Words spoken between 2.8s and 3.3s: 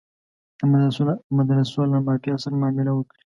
وکړي.